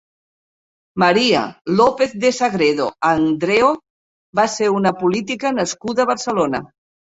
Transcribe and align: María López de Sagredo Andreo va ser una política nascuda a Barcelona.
María 0.97 1.43
López 1.79 2.15
de 2.23 2.31
Sagredo 2.39 2.87
Andreo 3.17 3.69
va 4.41 4.49
ser 4.57 4.73
una 4.81 4.95
política 5.05 5.55
nascuda 5.61 6.05
a 6.05 6.11
Barcelona. 6.15 6.67